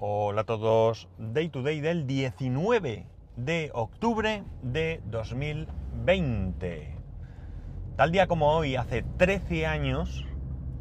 Hola 0.00 0.42
a 0.42 0.44
todos. 0.44 1.08
Day 1.18 1.48
to 1.48 1.64
day 1.64 1.80
del 1.80 2.06
19 2.06 3.04
de 3.34 3.70
octubre 3.74 4.44
de 4.62 5.02
2020. 5.06 6.96
Tal 7.96 8.12
día 8.12 8.28
como 8.28 8.52
hoy, 8.52 8.76
hace 8.76 9.02
13 9.02 9.66
años, 9.66 10.24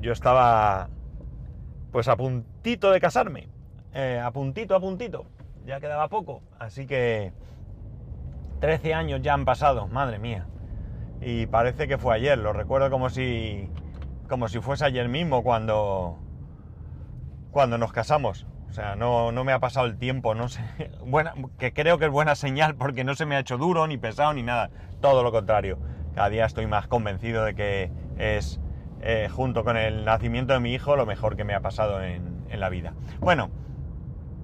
yo 0.02 0.12
estaba 0.12 0.90
pues 1.92 2.08
a 2.10 2.16
puntito 2.16 2.92
de 2.92 3.00
casarme. 3.00 3.48
Eh, 3.96 4.22
a 4.24 4.30
puntito, 4.30 4.76
a 4.76 4.80
puntito. 4.80 5.26
Ya 5.66 5.80
quedaba 5.80 6.10
poco. 6.10 6.44
Así 6.60 6.86
que 6.86 7.34
13 8.60 8.94
años 8.94 9.24
ya 9.24 9.34
han 9.34 9.46
pasado, 9.46 9.88
madre 9.88 10.20
mía. 10.20 10.46
Y 11.22 11.48
parece 11.48 11.88
que 11.88 11.98
fue 11.98 12.14
ayer, 12.14 12.38
lo 12.38 12.54
recuerdo 12.54 12.92
como 12.92 13.10
si 13.10 13.68
como 14.30 14.48
si 14.48 14.60
fuese 14.60 14.86
ayer 14.86 15.10
mismo 15.10 15.42
cuando 15.42 16.20
cuando 17.50 17.80
nos 17.80 17.92
casamos. 17.92 18.46
O 18.70 18.74
sea, 18.74 18.96
no, 18.96 19.32
no 19.32 19.44
me 19.44 19.54
ha 19.54 19.60
pasado 19.60 19.86
el 19.86 19.98
tiempo, 19.98 20.36
no 20.36 20.50
sé. 20.50 20.62
Buena, 21.06 21.34
que 21.58 21.74
creo 21.74 21.98
que 21.98 22.06
es 22.06 22.12
buena 22.12 22.36
señal 22.36 22.76
porque 22.76 23.04
no 23.04 23.16
se 23.16 23.26
me 23.26 23.36
ha 23.36 23.40
hecho 23.40 23.58
duro, 23.58 23.88
ni 23.88 23.98
pesado, 23.98 24.34
ni 24.34 24.44
nada. 24.44 24.70
Todo 25.02 25.24
lo 25.24 25.32
contrario. 25.32 25.80
Cada 26.16 26.30
día 26.30 26.46
estoy 26.46 26.68
más 26.68 26.88
convencido 26.88 27.46
de 27.46 27.54
que 27.54 27.92
es, 28.18 28.60
eh, 29.02 29.30
junto 29.32 29.64
con 29.64 29.78
el 29.78 30.04
nacimiento 30.04 30.54
de 30.54 30.60
mi 30.60 30.74
hijo, 30.74 30.96
lo 30.96 31.06
mejor 31.06 31.38
que 31.38 31.44
me 31.44 31.54
ha 31.54 31.62
pasado 31.62 32.02
en, 32.04 32.36
la 32.50 32.70
vida. 32.70 32.94
Bueno, 33.20 33.52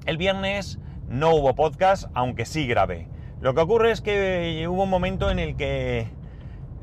el 0.05 0.18
viernes 0.18 0.77
no 1.08 1.34
hubo 1.34 1.55
podcast, 1.55 2.12
aunque 2.13 2.46
sí 2.46 2.68
grabé. 2.68 3.08
Lo 3.41 3.55
que 3.55 3.62
ocurre 3.62 3.91
es 3.91 4.02
que 4.02 4.68
hubo 4.70 4.84
un 4.84 4.90
momento 4.90 5.32
en 5.32 5.40
el 5.40 5.55
que 5.55 6.10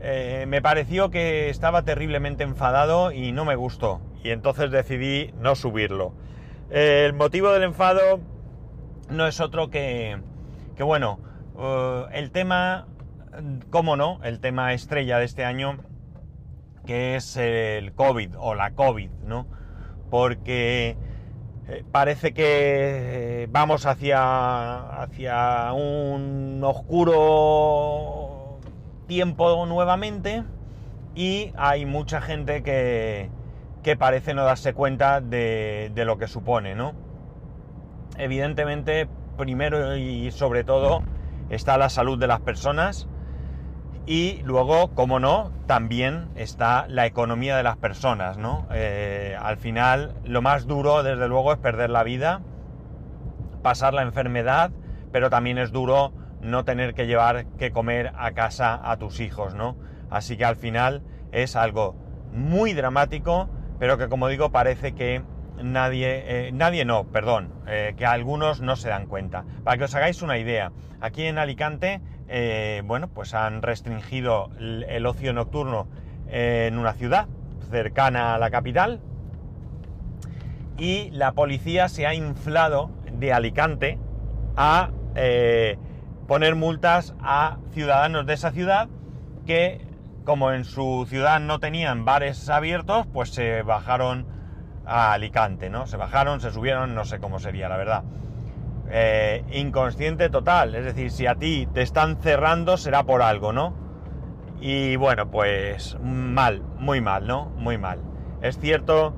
eh, 0.00 0.46
me 0.48 0.60
pareció 0.60 1.10
que 1.10 1.50
estaba 1.50 1.82
terriblemente 1.82 2.42
enfadado 2.42 3.12
y 3.12 3.30
no 3.30 3.44
me 3.44 3.54
gustó. 3.54 4.00
Y 4.24 4.30
entonces 4.30 4.70
decidí 4.70 5.32
no 5.38 5.54
subirlo. 5.54 6.14
Eh, 6.70 7.04
el 7.06 7.14
motivo 7.14 7.50
del 7.50 7.64
enfado 7.64 8.20
no 9.08 9.26
es 9.26 9.40
otro 9.40 9.70
que, 9.70 10.18
que 10.76 10.82
bueno, 10.84 11.18
eh, 11.58 12.04
el 12.12 12.30
tema, 12.30 12.86
cómo 13.70 13.96
no, 13.96 14.20
el 14.22 14.38
tema 14.40 14.72
estrella 14.72 15.18
de 15.18 15.24
este 15.24 15.44
año, 15.44 15.78
que 16.86 17.16
es 17.16 17.36
el 17.36 17.92
COVID 17.92 18.36
o 18.38 18.54
la 18.54 18.70
COVID, 18.72 19.10
¿no? 19.24 19.46
Porque 20.10 20.96
parece 21.92 22.32
que 22.34 23.48
vamos 23.50 23.86
hacia, 23.86 25.02
hacia 25.02 25.72
un 25.72 26.60
oscuro 26.64 28.58
tiempo 29.06 29.66
nuevamente 29.66 30.44
y 31.14 31.52
hay 31.56 31.86
mucha 31.86 32.20
gente 32.20 32.62
que, 32.62 33.30
que 33.82 33.96
parece 33.96 34.34
no 34.34 34.44
darse 34.44 34.74
cuenta 34.74 35.20
de, 35.20 35.90
de, 35.94 36.04
lo 36.04 36.18
que 36.18 36.28
supone, 36.28 36.74
¿no? 36.74 36.94
Evidentemente, 38.18 39.08
primero 39.36 39.96
y 39.96 40.30
sobre 40.30 40.64
todo, 40.64 41.02
está 41.48 41.78
la 41.78 41.88
salud 41.88 42.18
de 42.18 42.26
las 42.26 42.40
personas 42.40 43.08
y 44.06 44.40
luego, 44.42 44.88
como 44.94 45.20
no, 45.20 45.52
también 45.66 46.30
está 46.34 46.86
la 46.88 47.06
economía 47.06 47.56
de 47.56 47.62
las 47.62 47.76
personas, 47.76 48.38
¿no? 48.38 48.66
Eh, 48.72 49.36
al 49.40 49.56
final, 49.56 50.14
lo 50.24 50.42
más 50.42 50.66
duro, 50.66 51.02
desde 51.02 51.28
luego, 51.28 51.52
es 51.52 51.58
perder 51.58 51.90
la 51.90 52.02
vida, 52.02 52.40
pasar 53.62 53.94
la 53.94 54.02
enfermedad, 54.02 54.72
pero 55.12 55.30
también 55.30 55.58
es 55.58 55.70
duro 55.70 56.12
no 56.40 56.64
tener 56.64 56.94
que 56.94 57.06
llevar 57.06 57.46
que 57.58 57.70
comer 57.70 58.12
a 58.16 58.32
casa 58.32 58.80
a 58.82 58.96
tus 58.96 59.20
hijos, 59.20 59.54
¿no? 59.54 59.76
Así 60.10 60.36
que 60.36 60.44
al 60.44 60.56
final 60.56 61.02
es 61.30 61.54
algo 61.54 61.94
muy 62.32 62.72
dramático, 62.72 63.48
pero 63.80 63.96
que 63.96 64.08
como 64.08 64.28
digo 64.28 64.52
parece 64.52 64.92
que 64.92 65.22
nadie, 65.60 66.48
eh, 66.48 66.52
nadie 66.52 66.84
no, 66.84 67.04
perdón, 67.04 67.52
eh, 67.66 67.94
que 67.96 68.04
algunos 68.06 68.60
no 68.60 68.76
se 68.76 68.90
dan 68.90 69.06
cuenta. 69.06 69.44
Para 69.64 69.78
que 69.78 69.84
os 69.84 69.94
hagáis 69.94 70.20
una 70.22 70.36
idea, 70.38 70.70
aquí 71.00 71.24
en 71.24 71.38
Alicante, 71.38 72.02
eh, 72.28 72.82
bueno, 72.84 73.08
pues 73.08 73.32
han 73.34 73.62
restringido 73.62 74.50
el, 74.58 75.04
ocio 75.06 75.32
nocturno 75.32 75.88
en 76.28 76.78
una 76.78 76.92
ciudad 76.92 77.26
cercana 77.70 78.34
a 78.34 78.38
la 78.38 78.50
capital 78.50 79.00
y 80.76 81.10
la 81.10 81.32
policía 81.32 81.88
se 81.88 82.06
ha 82.06 82.14
inflado 82.14 82.90
de 83.10 83.32
Alicante 83.32 83.98
a 84.56 84.90
poner 86.28 86.54
multas 86.54 87.14
a 87.20 87.58
ciudadanos 87.72 88.26
de 88.26 88.34
esa 88.34 88.52
ciudad 88.52 88.88
que 89.46 89.89
como 90.24 90.52
en 90.52 90.64
su 90.64 91.06
ciudad 91.08 91.40
no 91.40 91.58
tenían 91.58 92.04
bares 92.04 92.48
abiertos, 92.48 93.06
pues 93.12 93.30
se 93.30 93.62
bajaron 93.62 94.26
a 94.86 95.12
Alicante, 95.12 95.70
¿no? 95.70 95.86
Se 95.86 95.96
bajaron, 95.96 96.40
se 96.40 96.50
subieron, 96.50 96.94
no 96.94 97.04
sé 97.04 97.20
cómo 97.20 97.38
sería, 97.38 97.68
la 97.68 97.76
verdad. 97.76 98.04
Eh, 98.90 99.44
inconsciente 99.52 100.30
total, 100.30 100.74
es 100.74 100.84
decir, 100.84 101.10
si 101.12 101.26
a 101.26 101.36
ti 101.36 101.68
te 101.72 101.82
están 101.82 102.16
cerrando 102.16 102.76
será 102.76 103.04
por 103.04 103.22
algo, 103.22 103.52
¿no? 103.52 103.74
Y 104.60 104.96
bueno, 104.96 105.30
pues 105.30 105.96
mal, 106.02 106.62
muy 106.78 107.00
mal, 107.00 107.26
¿no? 107.26 107.46
Muy 107.56 107.78
mal. 107.78 108.00
Es 108.42 108.58
cierto 108.58 109.14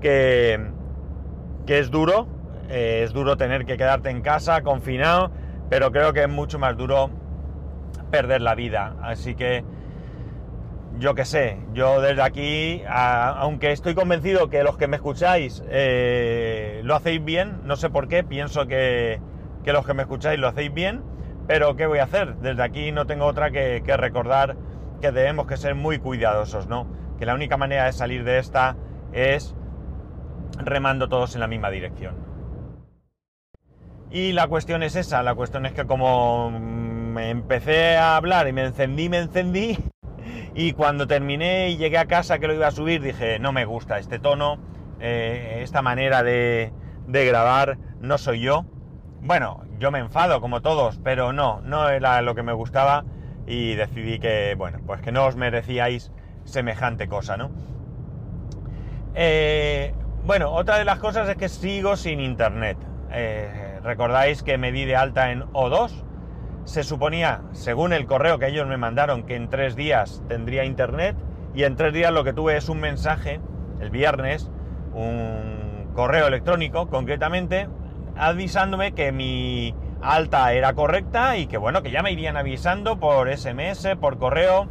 que, 0.00 0.70
que 1.66 1.78
es 1.78 1.90
duro, 1.90 2.28
eh, 2.68 3.02
es 3.04 3.12
duro 3.12 3.36
tener 3.36 3.64
que 3.64 3.76
quedarte 3.76 4.10
en 4.10 4.20
casa, 4.20 4.62
confinado, 4.62 5.30
pero 5.70 5.90
creo 5.92 6.12
que 6.12 6.22
es 6.22 6.28
mucho 6.28 6.58
más 6.58 6.76
duro 6.76 7.10
perder 8.10 8.42
la 8.42 8.54
vida. 8.54 8.96
Así 9.02 9.34
que 9.34 9.64
yo 10.98 11.14
qué 11.14 11.24
sé, 11.24 11.58
yo 11.74 12.00
desde 12.00 12.22
aquí, 12.22 12.82
aunque 12.88 13.72
estoy 13.72 13.94
convencido 13.94 14.48
que 14.48 14.62
los 14.62 14.76
que 14.76 14.88
me 14.88 14.96
escucháis 14.96 15.62
eh, 15.68 16.80
lo 16.84 16.94
hacéis 16.94 17.22
bien, 17.24 17.60
no 17.64 17.76
sé 17.76 17.90
por 17.90 18.08
qué, 18.08 18.24
pienso 18.24 18.66
que, 18.66 19.20
que, 19.64 19.72
los 19.72 19.86
que 19.86 19.94
me 19.94 20.02
escucháis 20.02 20.38
lo 20.38 20.48
hacéis 20.48 20.72
bien, 20.72 21.02
pero 21.46 21.76
¿qué 21.76 21.86
voy 21.86 21.98
a 21.98 22.04
hacer? 22.04 22.36
Desde 22.36 22.62
aquí 22.62 22.92
no 22.92 23.06
tengo 23.06 23.26
otra 23.26 23.50
que, 23.50 23.82
que, 23.84 23.96
recordar 23.96 24.56
que 25.00 25.12
debemos 25.12 25.46
que 25.46 25.56
ser 25.56 25.74
muy 25.74 25.98
cuidadosos, 25.98 26.66
¿no? 26.66 26.86
Que 27.18 27.26
la 27.26 27.34
única 27.34 27.56
manera 27.56 27.84
de 27.84 27.92
salir 27.92 28.24
de 28.24 28.38
esta 28.38 28.76
es 29.12 29.54
remando 30.58 31.08
todos 31.08 31.34
en 31.34 31.40
la 31.40 31.46
misma 31.46 31.70
dirección. 31.70 32.14
Y 34.10 34.32
la 34.32 34.46
cuestión 34.46 34.82
es 34.82 34.96
esa, 34.96 35.22
la 35.22 35.34
cuestión 35.34 35.66
es 35.66 35.72
que 35.72 35.84
como 35.84 36.50
me 36.50 37.30
empecé 37.30 37.96
a 37.96 38.16
hablar 38.16 38.48
y 38.48 38.52
me 38.52 38.64
encendí, 38.64 39.08
me 39.08 39.18
encendí, 39.18 39.76
y 40.56 40.72
cuando 40.72 41.06
terminé 41.06 41.68
y 41.68 41.76
llegué 41.76 41.98
a 41.98 42.06
casa 42.06 42.38
que 42.38 42.46
lo 42.46 42.54
iba 42.54 42.66
a 42.66 42.70
subir, 42.70 43.02
dije, 43.02 43.38
no 43.38 43.52
me 43.52 43.66
gusta 43.66 43.98
este 43.98 44.18
tono, 44.18 44.58
eh, 45.00 45.60
esta 45.62 45.82
manera 45.82 46.22
de, 46.22 46.72
grabar, 47.06 47.76
no 48.00 48.16
soy 48.16 48.40
yo. 48.40 48.64
Bueno, 49.20 49.64
yo 49.78 49.90
me 49.90 49.98
enfado 49.98 50.40
como 50.40 50.62
todos, 50.62 50.98
pero 51.04 51.34
no, 51.34 51.60
no 51.60 51.90
era 51.90 52.22
lo 52.22 52.34
que 52.34 52.42
me 52.42 52.54
gustaba 52.54 53.04
y 53.46 53.74
decidí 53.74 54.18
que, 54.18 54.54
bueno, 54.56 54.78
pues 54.86 55.02
que 55.02 55.12
no 55.12 55.26
os 55.26 55.36
merecíais 55.36 56.10
semejante 56.44 57.06
cosa, 57.06 57.36
¿no? 57.36 57.50
Eh, 59.14 59.92
bueno, 60.24 60.52
otra 60.52 60.78
de 60.78 60.86
las 60.86 60.98
cosas 60.98 61.28
es 61.28 61.36
que 61.36 61.50
sigo 61.50 61.96
sin 61.96 62.18
internet. 62.18 62.78
Eh, 63.10 63.78
Recordáis 63.82 64.42
que 64.42 64.56
me 64.56 64.72
di 64.72 64.84
de 64.86 64.96
alta 64.96 65.30
en 65.30 65.42
O2, 65.52 65.92
se 66.66 66.82
suponía, 66.82 67.42
según 67.52 67.92
el 67.92 68.06
correo 68.06 68.40
que 68.40 68.48
ellos 68.48 68.66
me 68.66 68.76
mandaron, 68.76 69.22
que 69.22 69.36
en 69.36 69.48
tres 69.48 69.76
días 69.76 70.22
tendría 70.28 70.64
internet 70.64 71.16
y 71.54 71.62
en 71.62 71.76
tres 71.76 71.94
días 71.94 72.12
lo 72.12 72.24
que 72.24 72.32
tuve 72.32 72.56
es 72.56 72.68
un 72.68 72.80
mensaje, 72.80 73.40
el 73.80 73.90
viernes, 73.90 74.50
un 74.92 75.90
correo 75.94 76.26
electrónico 76.26 76.88
concretamente, 76.88 77.68
avisándome 78.16 78.92
que 78.92 79.12
mi 79.12 79.76
alta 80.02 80.52
era 80.52 80.74
correcta 80.74 81.36
y 81.36 81.46
que 81.46 81.56
bueno, 81.56 81.82
que 81.84 81.92
ya 81.92 82.02
me 82.02 82.10
irían 82.10 82.36
avisando 82.36 82.98
por 82.98 83.32
SMS, 83.34 83.94
por 84.00 84.18
correo 84.18 84.66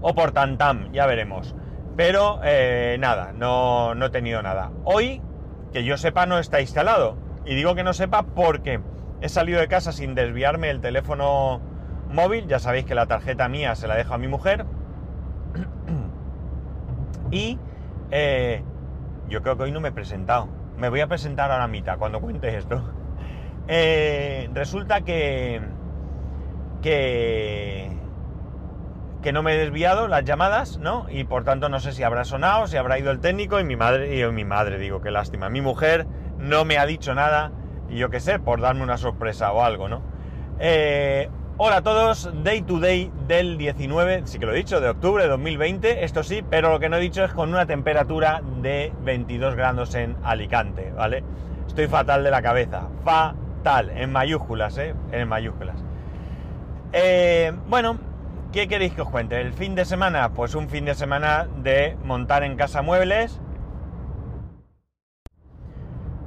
o 0.00 0.14
por 0.14 0.32
tantam, 0.32 0.90
ya 0.92 1.04
veremos. 1.04 1.54
Pero 1.94 2.40
eh, 2.42 2.96
nada, 2.98 3.32
no, 3.34 3.94
no 3.94 4.06
he 4.06 4.10
tenido 4.10 4.42
nada. 4.42 4.70
Hoy, 4.84 5.20
que 5.74 5.84
yo 5.84 5.98
sepa, 5.98 6.24
no 6.24 6.38
está 6.38 6.62
instalado. 6.62 7.18
Y 7.44 7.54
digo 7.54 7.74
que 7.74 7.84
no 7.84 7.92
sepa 7.92 8.22
porque 8.22 8.80
he 9.20 9.28
salido 9.28 9.60
de 9.60 9.68
casa 9.68 9.92
sin 9.92 10.14
desviarme 10.14 10.70
el 10.70 10.80
teléfono 10.80 11.60
móvil. 12.10 12.46
Ya 12.46 12.58
sabéis 12.58 12.84
que 12.84 12.94
la 12.94 13.06
tarjeta 13.06 13.48
mía 13.48 13.74
se 13.74 13.86
la 13.86 13.96
dejo 13.96 14.14
a 14.14 14.18
mi 14.18 14.28
mujer. 14.28 14.64
y 17.30 17.58
eh, 18.10 18.62
yo 19.28 19.42
creo 19.42 19.56
que 19.56 19.64
hoy 19.64 19.72
no 19.72 19.80
me 19.80 19.88
he 19.88 19.92
presentado. 19.92 20.48
Me 20.76 20.88
voy 20.88 21.00
a 21.00 21.06
presentar 21.06 21.50
ahora 21.50 21.64
a 21.64 21.68
mitad 21.68 21.98
cuando 21.98 22.20
cuente 22.20 22.56
esto. 22.56 22.82
Eh, 23.72 24.50
resulta 24.52 25.02
que, 25.02 25.60
que, 26.82 27.96
que 29.22 29.32
no 29.32 29.44
me 29.44 29.54
he 29.54 29.58
desviado 29.58 30.08
las 30.08 30.24
llamadas, 30.24 30.78
¿no? 30.78 31.06
Y 31.08 31.22
por 31.22 31.44
tanto 31.44 31.68
no 31.68 31.78
sé 31.78 31.92
si 31.92 32.02
habrá 32.02 32.24
sonado, 32.24 32.66
si 32.66 32.78
habrá 32.78 32.98
ido 32.98 33.12
el 33.12 33.20
técnico 33.20 33.60
y 33.60 33.64
mi 33.64 33.76
madre, 33.76 34.18
y 34.18 34.32
mi 34.32 34.44
madre 34.44 34.78
digo, 34.78 35.00
qué 35.00 35.12
lástima. 35.12 35.50
Mi 35.50 35.60
mujer 35.60 36.08
no 36.38 36.64
me 36.64 36.78
ha 36.78 36.86
dicho 36.86 37.14
nada 37.14 37.52
y 37.90 37.96
yo 37.96 38.10
qué 38.10 38.20
sé, 38.20 38.38
por 38.38 38.60
darme 38.60 38.82
una 38.82 38.96
sorpresa 38.96 39.52
o 39.52 39.62
algo, 39.62 39.88
¿no? 39.88 40.02
Eh, 40.58 41.28
Hola 41.62 41.76
a 41.76 41.82
todos, 41.82 42.30
Day 42.42 42.62
to 42.62 42.80
Day 42.80 43.12
del 43.28 43.58
19, 43.58 44.22
sí 44.24 44.38
que 44.38 44.46
lo 44.46 44.54
he 44.54 44.56
dicho, 44.56 44.80
de 44.80 44.88
octubre 44.88 45.24
de 45.24 45.28
2020, 45.28 46.04
esto 46.04 46.22
sí, 46.22 46.42
pero 46.48 46.70
lo 46.70 46.80
que 46.80 46.88
no 46.88 46.96
he 46.96 47.00
dicho 47.00 47.22
es 47.22 47.34
con 47.34 47.50
una 47.50 47.66
temperatura 47.66 48.40
de 48.62 48.94
22 49.02 49.56
grados 49.56 49.94
en 49.94 50.16
Alicante, 50.24 50.90
¿vale? 50.96 51.22
Estoy 51.66 51.86
fatal 51.86 52.24
de 52.24 52.30
la 52.30 52.40
cabeza, 52.40 52.88
fatal, 53.04 53.90
en 53.90 54.10
mayúsculas, 54.10 54.78
¿eh? 54.78 54.94
En 55.12 55.28
mayúsculas. 55.28 55.76
Eh, 56.94 57.52
bueno, 57.68 57.98
¿qué 58.52 58.66
queréis 58.66 58.94
que 58.94 59.02
os 59.02 59.10
cuente? 59.10 59.38
El 59.38 59.52
fin 59.52 59.74
de 59.74 59.84
semana, 59.84 60.32
pues 60.32 60.54
un 60.54 60.70
fin 60.70 60.86
de 60.86 60.94
semana 60.94 61.46
de 61.58 61.94
montar 62.04 62.42
en 62.42 62.56
casa 62.56 62.80
muebles, 62.80 63.38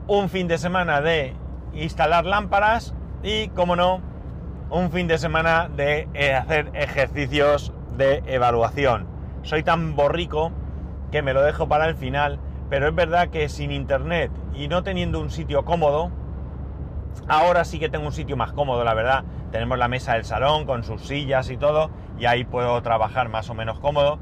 un 0.06 0.30
fin 0.30 0.48
de 0.48 0.60
semana 0.60 1.02
de 1.02 1.34
instalar 1.74 2.26
lámparas 2.26 2.94
y, 3.24 3.50
como 3.50 3.76
no, 3.76 4.02
un 4.70 4.92
fin 4.92 5.08
de 5.08 5.18
semana 5.18 5.70
de 5.70 6.08
eh, 6.14 6.34
hacer 6.34 6.72
ejercicios 6.74 7.74
de 7.98 8.24
evaluación. 8.26 9.08
Soy 9.44 9.64
tan 9.64 9.96
borrico 9.96 10.52
que 11.12 11.22
me 11.22 11.34
lo 11.34 11.44
dejo 11.44 11.68
para 11.68 11.88
el 11.88 11.96
final, 11.96 12.40
pero 12.70 12.88
es 12.88 12.96
verdad 12.96 13.30
que 13.30 13.50
sin 13.50 13.72
internet 13.72 14.32
y 14.54 14.68
no 14.68 14.84
teniendo 14.84 15.20
un 15.20 15.30
sitio 15.30 15.64
cómodo, 15.64 16.12
ahora 17.28 17.66
sí 17.66 17.80
que 17.80 17.90
tengo 17.90 18.08
un 18.08 18.14
sitio 18.14 18.38
más 18.38 18.52
cómodo, 18.54 18.84
la 18.84 18.94
verdad. 18.94 19.24
Tenemos 19.52 19.78
la 19.78 19.88
mesa 19.88 20.14
del 20.14 20.26
salón 20.26 20.66
con 20.66 20.84
sus 20.84 21.04
sillas 21.04 21.50
y 21.50 21.58
todo, 21.58 21.92
y 22.18 22.26
ahí 22.26 22.44
puedo 22.44 22.82
trabajar 22.82 23.30
más 23.30 23.50
o 23.50 23.54
menos 23.54 23.80
cómodo, 23.80 24.18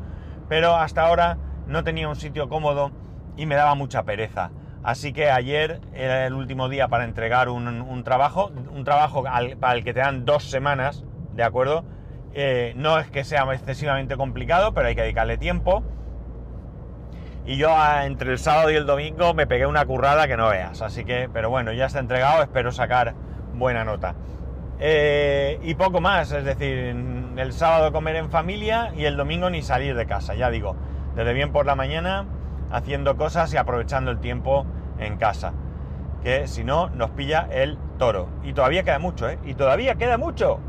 pero 0.50 0.76
hasta 0.76 1.06
ahora 1.06 1.38
no 1.68 1.84
tenía 1.84 2.10
un 2.10 2.16
sitio 2.16 2.50
cómodo 2.50 2.92
y 3.38 3.46
me 3.46 3.56
daba 3.56 3.76
mucha 3.76 4.04
pereza. 4.04 4.52
Así 4.84 5.14
que 5.14 5.30
ayer 5.30 5.80
era 5.94 6.26
el 6.26 6.34
último 6.34 6.68
día 6.68 6.88
para 6.88 7.04
entregar 7.04 7.50
un, 7.50 8.04
trabajo, 8.04 8.52
un 8.74 8.84
trabajo 8.84 9.24
para 9.60 9.76
el 9.76 9.84
que 9.84 9.94
te 9.94 10.00
dan 10.00 10.26
dos 10.26 10.44
semanas, 10.50 11.04
¿de 11.34 11.44
acuerdo? 11.44 11.86
Eh, 12.34 12.74
no 12.76 12.98
es 12.98 13.08
que 13.12 13.24
sea 13.24 13.44
excesivamente 13.54 14.18
complicado, 14.18 14.74
pero 14.74 14.88
hay 14.88 14.96
que 14.96 15.02
dedicarle 15.02 15.38
tiempo. 15.38 15.84
Y 17.46 17.58
yo 17.58 17.70
ah, 17.72 18.06
entre 18.06 18.32
el 18.32 18.40
sábado 18.40 18.72
y 18.72 18.76
el 18.76 18.86
domingo 18.86 19.34
me 19.34 19.46
pegué 19.46 19.68
una 19.68 19.86
currada 19.86 20.28
que 20.28 20.38
no 20.38 20.50
veas. 20.50 20.82
Así 20.82 21.06
que, 21.06 21.30
pero 21.32 21.50
bueno, 21.50 21.74
ya 21.74 21.86
está 21.86 22.00
entregado, 22.00 22.42
espero 22.42 22.72
sacar 22.72 23.14
buena 23.54 23.84
nota. 23.84 24.16
Eh, 24.80 25.60
y 25.62 25.76
poco 25.76 26.02
más, 26.02 26.32
es 26.32 26.44
decir, 26.44 26.96
el 27.38 27.54
sábado 27.54 27.92
comer 27.92 28.16
en 28.16 28.32
familia 28.32 28.92
y 28.96 29.06
el 29.06 29.16
domingo 29.16 29.50
ni 29.52 29.62
salir 29.62 29.96
de 29.96 30.08
casa, 30.08 30.34
ya 30.34 30.50
digo, 30.50 30.76
desde 31.16 31.34
bien 31.34 31.52
por 31.52 31.68
la 31.68 31.76
mañana 31.76 32.26
haciendo 32.72 33.18
cosas 33.18 33.54
y 33.54 33.58
aprovechando 33.58 34.12
el 34.12 34.20
tiempo 34.20 34.66
en 34.98 35.18
casa. 35.18 35.54
Que 36.24 36.48
si 36.48 36.64
no, 36.64 36.90
nos 36.90 37.12
pilla 37.12 37.48
el 37.52 37.78
toro. 37.98 38.30
Y 38.44 38.54
todavía 38.54 38.84
queda 38.84 39.00
mucho, 39.00 39.30
¿eh? 39.30 39.40
Y 39.44 39.56
todavía 39.56 39.96
queda 39.96 40.18
mucho. 40.18 40.60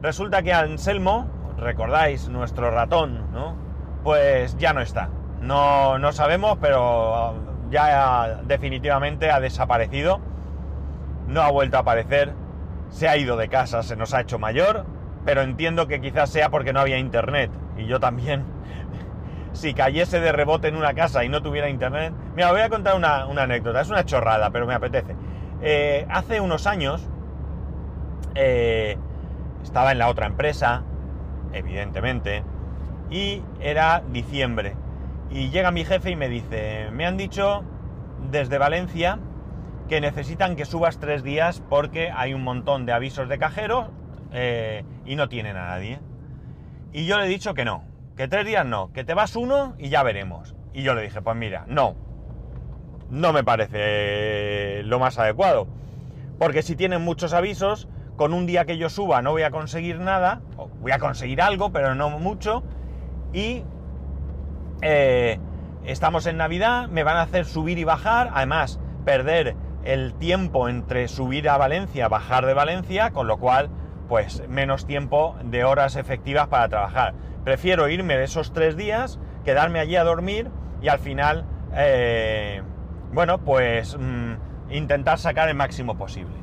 Resulta 0.00 0.42
que 0.42 0.52
Anselmo, 0.52 1.26
recordáis, 1.58 2.28
nuestro 2.28 2.70
ratón, 2.70 3.30
¿no? 3.32 3.56
Pues 4.02 4.56
ya 4.56 4.72
no 4.72 4.80
está. 4.80 5.10
No, 5.40 5.98
no 5.98 6.12
sabemos, 6.12 6.58
pero 6.60 7.34
ya 7.70 8.40
definitivamente 8.44 9.30
ha 9.30 9.40
desaparecido. 9.40 10.20
No 11.28 11.42
ha 11.42 11.50
vuelto 11.50 11.76
a 11.76 11.80
aparecer. 11.80 12.34
Se 12.88 13.08
ha 13.08 13.16
ido 13.16 13.36
de 13.36 13.48
casa, 13.48 13.82
se 13.82 13.96
nos 13.96 14.12
ha 14.14 14.22
hecho 14.22 14.38
mayor. 14.38 14.86
Pero 15.24 15.42
entiendo 15.42 15.86
que 15.86 16.00
quizás 16.00 16.30
sea 16.30 16.50
porque 16.50 16.72
no 16.72 16.80
había 16.80 16.98
internet. 16.98 17.50
Y 17.76 17.86
yo 17.86 18.00
también 18.00 18.44
si 19.52 19.74
cayese 19.74 20.20
de 20.20 20.32
rebote 20.32 20.68
en 20.68 20.76
una 20.76 20.94
casa 20.94 21.24
y 21.24 21.28
no 21.28 21.42
tuviera 21.42 21.68
internet. 21.68 22.12
Mira, 22.34 22.50
voy 22.52 22.60
a 22.60 22.68
contar 22.68 22.96
una, 22.96 23.22
anécdota, 23.24 23.80
es 23.80 23.90
una 23.90 24.04
chorrada, 24.04 24.50
pero 24.50 24.66
me 24.66 24.74
apetece. 24.74 25.14
Eh, 25.62 26.06
hace 26.10 26.40
unos 26.40 26.66
años 26.66 27.08
eh, 28.34 28.96
estaba 29.62 29.92
en 29.92 29.98
la 29.98 30.08
otra 30.08 30.26
empresa, 30.26 30.82
evidentemente, 31.52 32.42
y 33.10 33.42
era 33.60 34.02
diciembre. 34.10 34.74
Y 35.30 35.50
llega 35.50 35.70
mi 35.70 35.84
jefe 35.84 36.10
y 36.10 36.16
me 36.16 36.28
dice, 36.28 36.88
me 36.92 37.06
han 37.06 37.16
dicho 37.16 37.64
desde 38.30 38.58
Valencia 38.58 39.18
que 39.88 40.00
necesitan 40.00 40.56
que 40.56 40.64
subas 40.64 40.98
tres 40.98 41.22
días 41.22 41.62
porque 41.68 42.10
hay 42.10 42.34
un 42.34 42.42
montón 42.42 42.86
de 42.86 42.92
avisos 42.92 43.28
de 43.28 43.38
cajeros 43.38 43.88
eh, 44.32 44.84
y 45.04 45.16
no 45.16 45.28
tienen 45.28 45.56
a 45.56 45.66
nadie. 45.66 46.00
Y 46.92 47.06
yo 47.06 47.18
le 47.18 47.26
he 47.26 47.28
dicho 47.28 47.54
que 47.54 47.64
no, 47.64 47.84
que 48.16 48.28
tres 48.28 48.46
días 48.46 48.66
no, 48.66 48.92
que 48.92 49.04
te 49.04 49.14
vas 49.14 49.36
uno 49.36 49.74
y 49.78 49.88
ya 49.88 50.02
veremos. 50.02 50.54
Y 50.72 50.82
yo 50.82 50.94
le 50.94 51.02
dije, 51.02 51.22
pues 51.22 51.36
mira, 51.36 51.64
no, 51.68 51.96
no 53.10 53.32
me 53.32 53.44
parece 53.44 54.82
lo 54.84 54.98
más 54.98 55.18
adecuado. 55.18 55.66
Porque 56.38 56.62
si 56.62 56.76
tienen 56.76 57.02
muchos 57.02 57.34
avisos, 57.34 57.88
con 58.16 58.34
un 58.34 58.46
día 58.46 58.64
que 58.64 58.78
yo 58.78 58.88
suba 58.90 59.22
no 59.22 59.32
voy 59.32 59.42
a 59.42 59.50
conseguir 59.50 59.98
nada, 59.98 60.42
voy 60.80 60.92
a 60.92 60.98
conseguir 60.98 61.40
algo, 61.40 61.72
pero 61.72 61.94
no 61.94 62.10
mucho. 62.10 62.62
Y 63.32 63.64
eh, 64.82 65.38
estamos 65.84 66.26
en 66.26 66.36
Navidad, 66.36 66.88
me 66.88 67.04
van 67.04 67.16
a 67.16 67.22
hacer 67.22 67.44
subir 67.44 67.78
y 67.78 67.84
bajar, 67.84 68.30
además 68.34 68.80
perder 69.04 69.56
el 69.84 70.14
tiempo 70.14 70.68
entre 70.68 71.08
subir 71.08 71.48
a 71.48 71.56
Valencia, 71.56 72.08
bajar 72.08 72.46
de 72.46 72.54
Valencia, 72.54 73.10
con 73.10 73.26
lo 73.26 73.38
cual, 73.38 73.70
pues 74.08 74.46
menos 74.48 74.86
tiempo 74.86 75.36
de 75.44 75.64
horas 75.64 75.96
efectivas 75.96 76.48
para 76.48 76.68
trabajar. 76.68 77.14
Prefiero 77.44 77.88
irme 77.88 78.16
de 78.16 78.24
esos 78.24 78.52
tres 78.52 78.76
días, 78.76 79.18
quedarme 79.44 79.80
allí 79.80 79.96
a 79.96 80.04
dormir 80.04 80.48
y 80.80 80.88
al 80.88 81.00
final, 81.00 81.44
eh, 81.74 82.62
bueno, 83.12 83.38
pues 83.38 83.96
mm, 83.98 84.34
intentar 84.70 85.18
sacar 85.18 85.48
el 85.48 85.56
máximo 85.56 85.98
posible. 85.98 86.36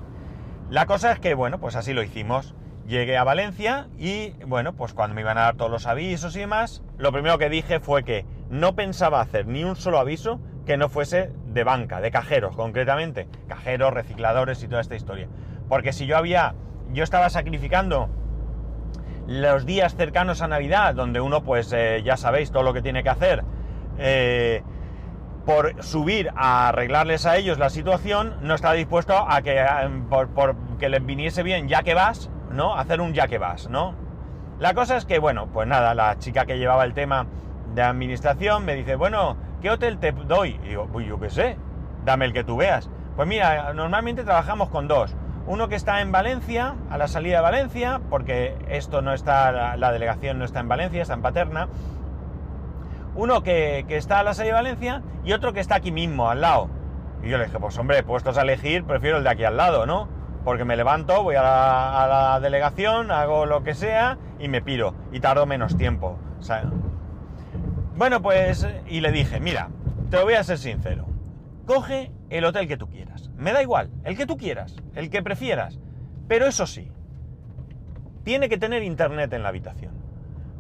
La 0.70 0.86
cosa 0.86 1.12
es 1.12 1.20
que, 1.20 1.34
bueno, 1.34 1.60
pues 1.60 1.76
así 1.76 1.94
lo 1.94 2.04
hicimos. 2.04 2.54
Llegué 2.86 3.18
a 3.18 3.24
Valencia 3.24 3.88
y, 3.98 4.32
bueno, 4.46 4.74
pues 4.74 4.94
cuando 4.94 5.16
me 5.16 5.22
iban 5.22 5.38
a 5.38 5.42
dar 5.42 5.56
todos 5.56 5.72
los 5.72 5.86
avisos 5.86 6.36
y 6.36 6.40
demás, 6.40 6.84
lo 6.98 7.12
primero 7.12 7.38
que 7.38 7.50
dije 7.50 7.80
fue 7.80 8.04
que 8.04 8.26
no 8.50 8.76
pensaba 8.76 9.22
hacer 9.22 9.46
ni 9.48 9.64
un 9.64 9.76
solo 9.76 10.00
aviso 10.00 10.42
que 10.66 10.76
no 10.76 10.90
fuese 10.90 11.32
de 11.46 11.64
banca, 11.64 12.02
de 12.02 12.12
cajeros 12.12 12.56
concretamente, 12.56 13.28
cajeros, 13.48 13.94
recicladores 13.94 14.62
y 14.64 14.68
toda 14.68 14.82
esta 14.82 14.96
historia. 14.96 15.28
Porque 15.68 15.94
si 15.94 16.08
yo 16.08 16.18
había, 16.18 16.56
yo 16.92 17.04
estaba 17.04 17.30
sacrificando 17.30 18.10
los 19.28 19.66
días 19.66 19.96
cercanos 19.96 20.42
a 20.42 20.48
Navidad, 20.48 20.96
donde 20.96 21.22
uno 21.22 21.44
pues 21.44 21.72
eh, 21.74 22.02
ya 22.04 22.18
sabéis 22.18 22.52
todo 22.52 22.64
lo 22.64 22.74
que 22.74 22.82
tiene 22.82 23.04
que 23.04 23.10
hacer, 23.10 23.44
eh, 23.98 24.64
por 25.46 25.82
subir 25.84 26.32
a 26.36 26.70
arreglarles 26.70 27.26
a 27.26 27.38
ellos 27.38 27.58
la 27.58 27.70
situación, 27.70 28.36
no 28.42 28.56
está 28.56 28.74
dispuesto 28.74 29.16
a 29.18 29.42
que 29.42 29.64
por, 30.10 30.56
que 30.78 30.90
les 30.90 31.06
viniese 31.06 31.44
bien 31.44 31.68
ya 31.68 31.84
que 31.84 31.94
vas, 31.94 32.30
¿no? 32.52 32.76
Hacer 32.76 33.02
un 33.02 33.14
ya 33.14 33.28
que 33.28 33.38
vas, 33.38 33.70
¿no? 33.70 33.96
La 34.60 34.74
cosa 34.74 34.98
es 34.98 35.06
que, 35.06 35.20
bueno, 35.20 35.48
pues 35.48 35.68
nada, 35.68 35.94
la 35.96 36.18
chica 36.20 36.46
que 36.46 36.58
llevaba 36.58 36.84
el 36.84 36.94
tema 36.94 37.26
de 37.74 37.82
administración 37.82 38.66
me 38.66 38.76
dice, 38.76 38.96
bueno, 38.96 39.38
¿qué 39.62 39.72
hotel 39.72 39.98
te 40.00 40.12
doy? 40.12 40.60
Y 40.64 40.70
digo, 40.70 40.88
pues 40.92 41.08
yo 41.08 41.20
qué 41.20 41.30
sé, 41.30 41.58
dame 42.04 42.26
el 42.26 42.34
que 42.34 42.44
tú 42.44 42.58
veas. 42.58 42.90
Pues 43.16 43.28
mira, 43.28 43.74
normalmente 43.74 44.24
trabajamos 44.24 44.70
con 44.70 44.88
dos. 44.88 45.16
Uno 45.50 45.68
que 45.68 45.74
está 45.74 46.02
en 46.02 46.12
Valencia, 46.12 46.76
a 46.92 47.00
la 47.00 47.08
salida 47.08 47.38
de 47.38 47.42
Valencia, 47.42 48.02
porque 48.12 48.56
esto 48.70 49.02
no 49.02 49.14
está, 49.14 49.78
la 49.78 49.92
delegación 49.92 50.38
no 50.38 50.46
está 50.46 50.60
en 50.60 50.68
Valencia, 50.68 51.02
está 51.02 51.16
en 51.16 51.24
Paterna. 51.24 51.70
Uno 53.16 53.42
que, 53.42 53.84
está 53.90 54.20
a 54.20 54.24
la 54.24 54.36
salida 54.36 54.54
de 54.54 54.62
Valencia 54.62 55.02
y 55.26 55.34
otro 55.34 55.52
que 55.52 55.60
está 55.60 55.74
aquí 55.74 55.92
mismo, 55.92 56.30
al 56.30 56.42
lado. 56.42 56.70
Y 57.24 57.30
yo 57.30 57.40
le 57.40 57.46
dije, 57.46 57.58
pues 57.60 57.76
hombre, 57.80 58.04
puestos 58.04 58.38
a 58.38 58.44
elegir, 58.44 58.84
prefiero 58.84 59.18
el 59.18 59.24
de 59.24 59.32
aquí 59.32 59.44
al 59.44 59.58
lado, 59.58 59.88
¿no? 59.88 60.08
Porque 60.46 60.66
me 60.66 60.78
levanto, 60.78 61.24
voy 61.24 61.36
a 61.36 61.42
la, 61.42 62.40
delegación, 62.40 63.10
hago 63.10 63.48
lo 63.48 63.64
que 63.64 63.74
sea 63.74 64.20
y 64.38 64.50
me 64.50 64.62
piro. 64.62 64.94
Y 65.12 65.20
tardo 65.20 65.48
menos 65.48 65.76
tiempo. 65.78 66.20
bueno, 67.96 68.22
pues, 68.22 68.68
y 68.88 69.02
le 69.02 69.12
dije, 69.12 69.40
mira, 69.40 69.70
te 70.12 70.22
voy 70.22 70.36
a 70.36 70.44
ser 70.44 70.60
sincero. 70.60 71.08
Coge 71.66 72.12
el 72.30 72.46
hotel 72.46 72.68
que 72.68 72.78
tú 72.78 72.88
quieras 72.88 73.19
me 73.40 73.54
da 73.54 73.62
igual, 73.62 73.90
el 74.04 74.18
que 74.18 74.26
tú 74.26 74.38
quieras, 74.38 74.76
el 74.96 75.10
que 75.10 75.24
prefieras. 75.24 75.80
Pero 76.28 76.46
eso 76.46 76.68
sí, 76.68 76.92
tiene 78.24 78.50
que 78.50 78.58
tener 78.58 78.84
internet 78.84 79.34
en 79.34 79.44
la 79.44 79.50
habitación. 79.50 79.94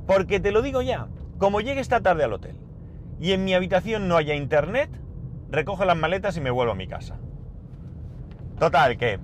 Porque 0.07 0.39
te 0.39 0.51
lo 0.51 0.62
digo 0.62 0.81
ya, 0.81 1.07
como 1.38 1.62
llegue 1.62 1.81
esta 1.81 2.01
tarde 2.01 2.24
al 2.24 2.33
hotel 2.33 2.55
y 3.19 3.33
en 3.33 3.43
mi 3.43 3.53
habitación 3.53 4.07
no 4.07 4.17
haya 4.17 4.33
internet, 4.33 4.89
recojo 5.51 5.86
las 5.86 5.98
maletas 5.98 6.38
y 6.38 6.41
me 6.41 6.51
vuelvo 6.51 6.71
a 6.71 6.75
mi 6.75 6.88
casa. 6.88 7.17
Total, 8.57 8.98
que 8.98 9.19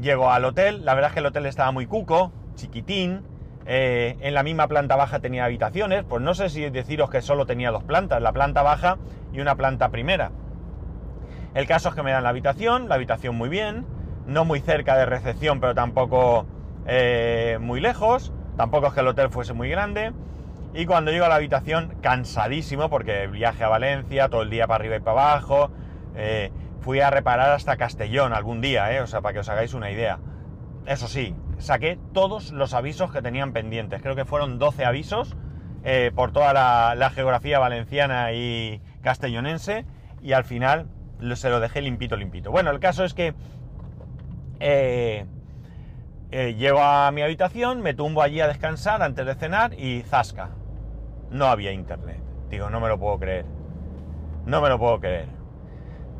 llego 0.00 0.30
al 0.30 0.44
hotel, 0.44 0.84
la 0.84 0.94
verdad 0.94 1.10
es 1.10 1.14
que 1.14 1.20
el 1.20 1.26
hotel 1.26 1.46
estaba 1.46 1.72
muy 1.72 1.86
cuco, 1.86 2.32
chiquitín, 2.54 3.22
eh, 3.66 4.16
en 4.20 4.34
la 4.34 4.42
misma 4.42 4.68
planta 4.68 4.96
baja 4.96 5.20
tenía 5.20 5.44
habitaciones, 5.44 6.04
pues 6.04 6.22
no 6.22 6.34
sé 6.34 6.48
si 6.48 6.68
deciros 6.70 7.10
que 7.10 7.22
solo 7.22 7.46
tenía 7.46 7.70
dos 7.70 7.84
plantas, 7.84 8.22
la 8.22 8.32
planta 8.32 8.62
baja 8.62 8.98
y 9.32 9.40
una 9.40 9.56
planta 9.56 9.90
primera. 9.90 10.30
El 11.54 11.66
caso 11.66 11.90
es 11.90 11.94
que 11.94 12.02
me 12.02 12.12
dan 12.12 12.22
la 12.22 12.30
habitación, 12.30 12.88
la 12.88 12.94
habitación 12.94 13.36
muy 13.36 13.48
bien, 13.48 13.86
no 14.26 14.44
muy 14.44 14.60
cerca 14.60 14.96
de 14.96 15.04
recepción, 15.06 15.60
pero 15.60 15.74
tampoco 15.74 16.46
eh, 16.86 17.58
muy 17.60 17.80
lejos, 17.80 18.32
tampoco 18.56 18.88
es 18.88 18.94
que 18.94 19.00
el 19.00 19.08
hotel 19.08 19.30
fuese 19.30 19.52
muy 19.52 19.68
grande. 19.68 20.12
Y 20.74 20.86
cuando 20.86 21.10
llego 21.10 21.26
a 21.26 21.28
la 21.28 21.34
habitación, 21.34 21.96
cansadísimo, 22.00 22.88
porque 22.88 23.26
viaje 23.26 23.64
a 23.64 23.68
Valencia, 23.68 24.30
todo 24.30 24.42
el 24.42 24.48
día 24.48 24.66
para 24.66 24.76
arriba 24.76 24.96
y 24.96 25.00
para 25.00 25.32
abajo, 25.32 25.70
eh, 26.16 26.50
fui 26.80 27.00
a 27.00 27.10
reparar 27.10 27.50
hasta 27.50 27.76
Castellón 27.76 28.32
algún 28.32 28.62
día, 28.62 28.90
eh, 28.94 29.02
o 29.02 29.06
sea, 29.06 29.20
para 29.20 29.34
que 29.34 29.40
os 29.40 29.48
hagáis 29.50 29.74
una 29.74 29.90
idea. 29.90 30.18
Eso 30.86 31.06
sí, 31.06 31.36
saqué 31.58 31.98
todos 32.14 32.52
los 32.52 32.72
avisos 32.72 33.12
que 33.12 33.20
tenían 33.20 33.52
pendientes. 33.52 34.00
Creo 34.00 34.16
que 34.16 34.24
fueron 34.24 34.58
12 34.58 34.84
avisos 34.84 35.36
por 36.14 36.30
toda 36.30 36.52
la, 36.52 37.10
geografía 37.10 37.58
valenciana 37.58 38.32
y 38.32 38.80
castellonense 39.02 39.84
y 40.22 40.32
al 40.32 40.44
final 40.44 40.86
se 41.36 41.50
lo 41.50 41.60
dejé 41.60 41.80
limpito, 41.82 42.16
limpito. 42.16 42.50
Bueno, 42.50 42.70
el 42.70 42.80
caso 42.80 43.04
es 43.04 43.14
que 43.14 43.34
eh, 44.60 45.26
eh, 46.30 46.54
llego 46.54 46.80
a 46.80 47.10
mi 47.10 47.22
habitación, 47.22 47.80
me 47.80 47.94
tumbo 47.94 48.22
allí 48.22 48.40
a 48.40 48.48
descansar 48.48 49.02
antes 49.02 49.26
de 49.26 49.34
cenar 49.34 49.74
y 49.78 50.02
zasca. 50.02 50.50
No 51.30 51.46
había 51.46 51.72
internet. 51.72 52.22
Digo, 52.48 52.70
no 52.70 52.80
me 52.80 52.88
lo 52.88 52.98
puedo 52.98 53.18
creer. 53.18 53.46
No 54.46 54.60
me 54.60 54.68
lo 54.68 54.78
puedo 54.78 55.00
creer. 55.00 55.28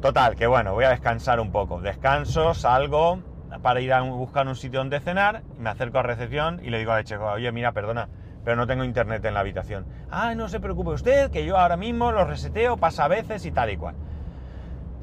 Total, 0.01 0.35
que 0.35 0.47
bueno, 0.47 0.73
voy 0.75 0.85
a 0.85 0.91
descansar 0.91 1.39
un 1.41 1.53
poco. 1.53 1.81
Descanso, 1.81 2.55
salgo 2.55 3.23
para 3.61 3.81
ir 3.81 3.93
a 3.93 4.01
buscar 4.01 4.47
un 4.49 4.57
sitio 4.57 4.81
donde 4.81 5.01
cenar, 5.01 5.43
me 5.59 5.71
acerco 5.71 5.99
a 5.99 6.03
recepción 6.03 6.61
y 6.63 6.71
le 6.71 6.79
digo 6.79 6.93
a 6.93 6.97
la 6.97 7.05
chica, 7.05 7.23
oye, 7.33 7.53
mira, 7.53 7.73
perdona, 7.73 8.09
pero 8.45 8.57
no 8.57 8.67
tengo 8.67 8.85
internet 8.85 9.25
en 9.25 9.35
la 9.35 9.41
habitación. 9.41 9.87
Ah, 10.11 10.35
no 10.35 10.49
se 10.49 10.61
preocupe 10.61 10.91
usted, 10.91 11.31
que 11.31 11.45
yo 11.45 11.59
ahora 11.59 11.77
mismo 11.77 12.13
lo 12.13 12.25
reseteo, 12.25 12.77
pasa 12.77 13.05
a 13.05 13.09
veces 13.09 13.45
y 13.45 13.53
tal 13.53 13.71
y 13.71 13.77
cual. 13.77 13.95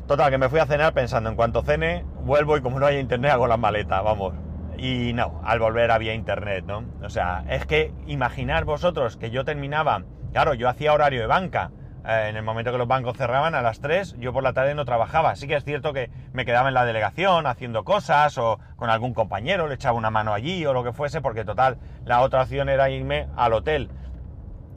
Total, 0.09 0.31
que 0.31 0.39
me 0.39 0.49
fui 0.49 0.57
a 0.57 0.65
cenar 0.65 0.93
pensando 0.93 1.29
en 1.29 1.35
cuanto 1.35 1.61
cene, 1.61 2.03
vuelvo 2.23 2.57
y 2.57 2.61
como 2.61 2.79
no 2.79 2.87
hay 2.87 2.97
internet 2.97 3.29
hago 3.29 3.45
la 3.45 3.57
maleta, 3.57 4.01
vamos. 4.01 4.33
Y 4.75 5.13
no, 5.13 5.39
al 5.43 5.59
volver 5.59 5.91
había 5.91 6.15
internet, 6.15 6.65
¿no? 6.65 6.83
O 7.03 7.09
sea, 7.11 7.43
es 7.47 7.67
que 7.67 7.93
imaginar 8.07 8.65
vosotros 8.65 9.17
que 9.17 9.29
yo 9.29 9.45
terminaba, 9.45 10.01
claro, 10.33 10.55
yo 10.55 10.67
hacía 10.67 10.93
horario 10.93 11.21
de 11.21 11.27
banca, 11.27 11.69
eh, 12.07 12.25
en 12.27 12.37
el 12.37 12.41
momento 12.41 12.71
que 12.71 12.79
los 12.79 12.87
bancos 12.87 13.17
cerraban 13.17 13.53
a 13.53 13.61
las 13.61 13.81
3, 13.81 14.15
yo 14.17 14.33
por 14.33 14.41
la 14.41 14.53
tarde 14.53 14.73
no 14.73 14.83
trabajaba. 14.83 15.35
Sí 15.35 15.47
que 15.47 15.57
es 15.57 15.63
cierto 15.63 15.93
que 15.93 16.09
me 16.33 16.43
quedaba 16.43 16.69
en 16.69 16.73
la 16.73 16.85
delegación 16.85 17.45
haciendo 17.45 17.83
cosas 17.83 18.35
o 18.39 18.59
con 18.77 18.89
algún 18.89 19.13
compañero, 19.13 19.67
le 19.67 19.75
echaba 19.75 19.95
una 19.95 20.09
mano 20.09 20.33
allí 20.33 20.65
o 20.65 20.73
lo 20.73 20.83
que 20.83 20.91
fuese, 20.91 21.21
porque 21.21 21.45
total, 21.45 21.77
la 22.05 22.21
otra 22.21 22.41
opción 22.41 22.67
era 22.67 22.89
irme 22.89 23.27
al 23.37 23.53
hotel. 23.53 23.91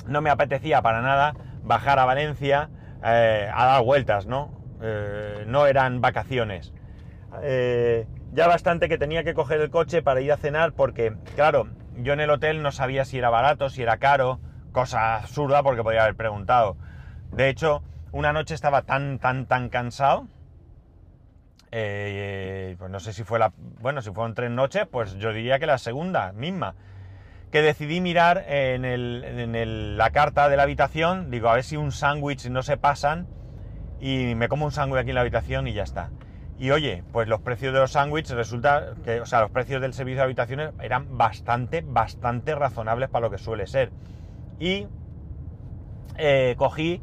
No 0.07 0.21
me 0.21 0.29
apetecía 0.29 0.83
para 0.83 1.01
nada 1.01 1.33
bajar 1.63 1.99
a 1.99 2.05
Valencia 2.05 2.69
eh, 3.03 3.51
a 3.51 3.65
dar 3.65 3.83
vueltas, 3.83 4.27
¿no? 4.27 4.62
Eh, 4.83 5.45
no 5.47 5.67
eran 5.67 6.01
vacaciones. 6.01 6.73
ya 8.33 8.47
bastante 8.47 8.89
que 8.89 8.99
tenía 8.99 9.25
que 9.25 9.35
coger 9.35 9.61
el 9.61 9.71
coche 9.71 10.03
para 10.03 10.21
ir 10.21 10.33
a 10.33 10.37
cenar 10.37 10.73
porque, 10.73 11.15
claro, 11.35 11.69
yo 11.97 12.13
en 12.13 12.21
el 12.21 12.31
hotel 12.31 12.63
no 12.63 12.73
sabía 12.73 13.05
si 13.05 13.19
era 13.19 13.31
barato, 13.31 13.71
si 13.71 13.83
era 13.83 13.99
caro, 13.99 14.41
cosa 14.73 15.17
absurda 15.17 15.63
porque 15.63 15.83
podía 15.83 16.03
haber 16.03 16.17
preguntado. 16.17 16.77
De 17.31 17.49
hecho, 17.49 17.83
una 18.13 18.33
noche 18.33 18.55
estaba 18.55 18.83
tan, 18.83 19.19
tan, 19.19 19.47
tan 19.47 19.69
cansado. 19.69 20.27
Eh, 21.71 22.77
pues 22.79 22.91
no 22.91 23.01
sé 23.01 23.13
si 23.15 23.25
fue 23.25 23.39
la. 23.39 23.53
Bueno, 23.81 24.03
si 24.03 24.11
fueron 24.11 24.35
tres 24.35 24.51
noches, 24.51 24.87
pues 24.91 25.15
yo 25.15 25.33
diría 25.33 25.59
que 25.59 25.67
la 25.67 25.79
segunda 25.79 26.33
misma. 26.33 26.75
Que 27.51 27.63
decidí 27.63 28.01
mirar 28.01 28.45
en, 28.49 28.85
el, 28.85 29.97
la 29.97 30.11
carta 30.11 30.49
de 30.49 30.57
la 30.57 30.63
habitación. 30.63 31.31
Digo, 31.31 31.49
a 31.49 31.55
ver 31.55 31.65
si 31.65 31.77
un 31.77 31.93
sándwich 31.93 32.49
no 32.49 32.63
se 32.63 32.77
pasan. 32.77 33.27
Y 34.03 34.35
me 34.35 34.49
como 34.49 34.67
un 34.67 34.73
sándwich 34.73 35.01
aquí 35.01 35.11
en 35.11 35.15
la 35.15 35.21
habitación 35.21 35.69
y 35.69 35.73
ya 35.73 35.85
está. 35.85 36.11
Y 36.59 36.73
oye, 36.73 37.05
pues 37.13 37.29
los 37.29 37.41
precios 37.41 37.73
de 37.73 37.79
los 37.81 37.93
sándwiches 37.93 38.37
resulta 38.37 38.95
que, 39.05 39.21
o 39.21 39.27
sea, 39.27 39.41
los 39.41 39.51
precios 39.51 39.81
del 39.81 39.95
servicio 39.95 40.19
de 40.19 40.25
habitaciones 40.25 40.71
eran 40.81 41.17
bastante, 41.17 41.83
bastante 41.87 42.55
razonables 42.55 43.09
para 43.09 43.27
lo 43.27 43.31
que 43.31 43.39
suele 43.39 43.67
ser. 43.67 43.91
Y 44.59 44.89
eh, 46.19 46.55
cogí 46.59 47.01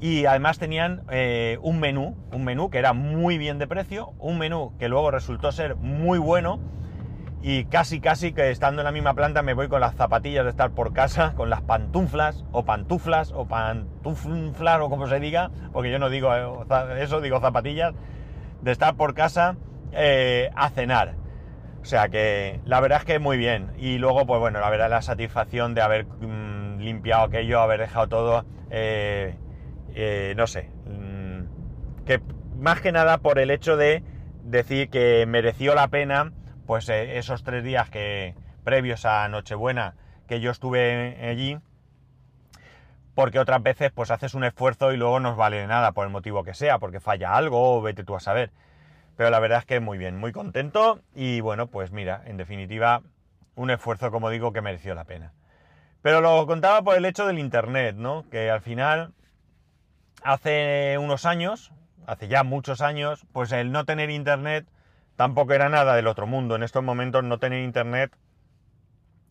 y 0.00 0.26
además 0.26 0.58
tenían 0.58 1.02
eh, 1.10 1.58
un 1.62 1.80
menú, 1.80 2.14
un 2.30 2.44
menú 2.44 2.68
que 2.68 2.78
era 2.78 2.92
muy 2.92 3.38
bien 3.38 3.58
de 3.58 3.66
precio, 3.66 4.12
un 4.18 4.38
menú 4.38 4.72
que 4.78 4.88
luego 4.88 5.10
resultó 5.10 5.50
ser 5.50 5.76
muy 5.76 6.18
bueno 6.18 6.60
y 7.46 7.66
casi 7.66 8.00
casi 8.00 8.32
que 8.32 8.50
estando 8.50 8.80
en 8.80 8.86
la 8.86 8.90
misma 8.90 9.12
planta 9.12 9.42
me 9.42 9.52
voy 9.52 9.68
con 9.68 9.78
las 9.78 9.94
zapatillas 9.96 10.44
de 10.44 10.50
estar 10.50 10.70
por 10.70 10.94
casa, 10.94 11.34
con 11.36 11.50
las 11.50 11.60
pantuflas 11.60 12.42
o 12.52 12.64
pantuflas 12.64 13.32
o 13.32 13.46
pantuflas 13.46 14.80
o 14.80 14.88
como 14.88 15.06
se 15.08 15.20
diga, 15.20 15.50
porque 15.70 15.90
yo 15.90 15.98
no 15.98 16.08
digo 16.08 16.34
eh, 16.34 17.02
eso, 17.02 17.20
digo 17.20 17.40
zapatillas, 17.40 17.92
de 18.62 18.72
estar 18.72 18.94
por 18.94 19.12
casa 19.12 19.56
eh, 19.92 20.50
a 20.56 20.70
cenar. 20.70 21.16
O 21.82 21.84
sea 21.84 22.08
que 22.08 22.60
la 22.64 22.80
verdad 22.80 23.00
es 23.00 23.04
que 23.04 23.18
muy 23.18 23.36
bien. 23.36 23.72
Y 23.76 23.98
luego, 23.98 24.24
pues 24.24 24.40
bueno, 24.40 24.58
la 24.60 24.70
verdad 24.70 24.88
la 24.88 25.02
satisfacción 25.02 25.74
de 25.74 25.82
haber 25.82 26.06
mm, 26.06 26.78
limpiado 26.78 27.24
aquello, 27.24 27.60
haber 27.60 27.80
dejado 27.80 28.08
todo 28.08 28.46
eh, 28.70 29.34
no 30.34 30.46
sé, 30.46 30.70
mm, 30.86 32.06
que 32.06 32.22
más 32.58 32.80
que 32.80 32.90
nada 32.90 33.18
por 33.18 33.38
el 33.38 33.50
hecho 33.50 33.76
de 33.76 34.02
decir 34.44 34.88
que 34.88 35.26
mereció 35.28 35.74
la 35.74 35.88
pena, 35.88 36.32
pues 36.66 36.88
eh, 36.88 37.18
esos 37.18 37.44
tres 37.44 37.64
días 37.64 37.90
que 37.90 38.34
previos 38.64 39.04
a 39.04 39.28
Nochebuena 39.28 39.94
que 40.26 40.40
yo 40.40 40.50
estuve 40.50 41.18
allí, 41.28 41.58
porque 43.14 43.38
otras 43.38 43.62
veces 43.62 43.92
pues 43.92 44.10
haces 44.10 44.34
un 44.34 44.44
esfuerzo 44.44 44.92
y 44.92 44.96
luego 44.96 45.20
no 45.20 45.36
vale 45.36 45.66
nada 45.66 45.92
por 45.92 46.06
el 46.06 46.12
motivo 46.12 46.44
que 46.44 46.54
sea, 46.54 46.78
porque 46.78 47.00
falla 47.00 47.34
algo 47.34 47.76
o 47.76 47.82
vete 47.82 48.04
tú 48.04 48.16
a 48.16 48.20
saber. 48.20 48.50
Pero 49.16 49.30
la 49.30 49.38
verdad 49.38 49.60
es 49.60 49.66
que 49.66 49.80
muy 49.80 49.98
bien, 49.98 50.16
muy 50.16 50.32
contento 50.32 51.00
y 51.14 51.40
bueno, 51.40 51.68
pues 51.68 51.92
mira, 51.92 52.22
en 52.26 52.36
definitiva, 52.36 53.02
un 53.54 53.70
esfuerzo 53.70 54.10
como 54.10 54.30
digo 54.30 54.52
que 54.52 54.60
mereció 54.60 54.94
la 54.94 55.04
pena. 55.04 55.32
Pero 56.02 56.20
lo 56.20 56.46
contaba 56.46 56.82
por 56.82 56.96
el 56.96 57.04
hecho 57.04 57.26
del 57.26 57.38
Internet, 57.38 57.96
¿no? 57.96 58.28
Que 58.30 58.50
al 58.50 58.60
final 58.60 59.12
hace 60.22 60.96
unos 60.98 61.26
años, 61.26 61.72
hace 62.06 62.28
ya 62.28 62.42
muchos 62.42 62.80
años, 62.80 63.26
pues 63.32 63.52
el 63.52 63.70
no 63.70 63.84
tener 63.84 64.10
internet 64.10 64.66
tampoco 65.16 65.52
era 65.52 65.68
nada 65.68 65.94
del 65.94 66.06
otro 66.06 66.26
mundo. 66.26 66.56
En 66.56 66.62
estos 66.62 66.82
momentos 66.82 67.24
no 67.24 67.38
tener 67.38 67.62
internet, 67.62 68.16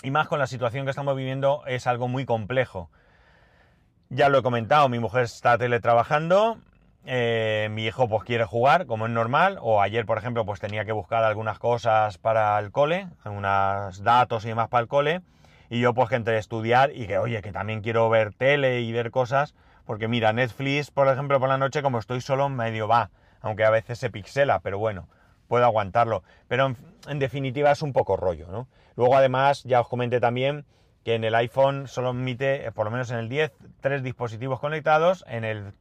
y 0.03 0.11
más 0.11 0.27
con 0.27 0.39
la 0.39 0.47
situación 0.47 0.85
que 0.85 0.89
estamos 0.89 1.15
viviendo, 1.15 1.63
es 1.65 1.87
algo 1.87 2.07
muy 2.07 2.25
complejo. 2.25 2.89
Ya 4.09 4.29
lo 4.29 4.39
he 4.39 4.43
comentado, 4.43 4.89
mi 4.89 4.99
mujer 4.99 5.23
está 5.23 5.57
teletrabajando, 5.57 6.57
eh, 7.05 7.69
mi 7.71 7.85
hijo 7.85 8.07
pues 8.07 8.23
quiere 8.23 8.45
jugar, 8.45 8.85
como 8.85 9.07
es 9.07 9.11
normal, 9.11 9.57
o 9.61 9.81
ayer, 9.81 10.05
por 10.05 10.17
ejemplo, 10.17 10.45
pues 10.45 10.59
tenía 10.59 10.85
que 10.85 10.91
buscar 10.91 11.23
algunas 11.23 11.57
cosas 11.57 12.17
para 12.17 12.59
el 12.59 12.71
cole, 12.71 13.07
algunos 13.23 14.03
datos 14.03 14.45
y 14.45 14.49
demás 14.49 14.67
para 14.67 14.81
el 14.81 14.87
cole, 14.87 15.21
y 15.69 15.79
yo 15.79 15.93
pues 15.93 16.09
que 16.09 16.15
entre 16.15 16.37
estudiar 16.37 16.91
y 16.93 17.07
que, 17.07 17.17
oye, 17.17 17.41
que 17.41 17.51
también 17.51 17.81
quiero 17.81 18.09
ver 18.09 18.33
tele 18.33 18.81
y 18.81 18.91
ver 18.91 19.09
cosas, 19.09 19.55
porque 19.85 20.07
mira, 20.07 20.31
Netflix, 20.33 20.91
por 20.91 21.07
ejemplo, 21.07 21.39
por 21.39 21.49
la 21.49 21.57
noche, 21.57 21.81
como 21.81 21.97
estoy 21.97 22.21
solo, 22.21 22.49
medio 22.49 22.87
va, 22.87 23.09
aunque 23.41 23.63
a 23.63 23.69
veces 23.69 23.99
se 23.99 24.09
pixela, 24.09 24.59
pero 24.59 24.77
bueno, 24.79 25.07
puedo 25.53 25.65
aguantarlo. 25.65 26.23
Pero 26.47 26.73
en, 27.07 27.19
definitiva 27.19 27.69
es 27.69 27.83
un 27.83 27.93
poco 27.93 28.17
rollo, 28.17 28.47
¿no? 28.47 28.67
Luego 28.95 29.15
además, 29.15 29.61
ya 29.65 29.81
os 29.81 29.87
comenté 29.87 30.19
también 30.19 30.65
que 31.05 31.13
en 31.13 31.23
el 31.23 31.35
iPhone 31.35 31.87
solo 31.87 32.09
admite, 32.09 32.65
eh, 32.65 32.71
por 32.71 32.85
lo 32.85 32.91
menos 32.91 33.11
en 33.11 33.17
el 33.17 33.29
10, 33.29 33.51
tres 33.79 34.01
dispositivos 34.01 34.59
conectados, 34.59 35.23
en 35.27 35.43
el 35.43 35.73